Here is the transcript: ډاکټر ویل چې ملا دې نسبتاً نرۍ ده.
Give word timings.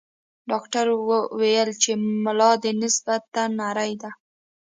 ډاکټر 0.49 0.85
ویل 1.39 1.69
چې 1.83 1.91
ملا 2.23 2.51
دې 2.63 2.71
نسبتاً 2.81 3.43
نرۍ 3.59 3.91
ده. 4.01 4.11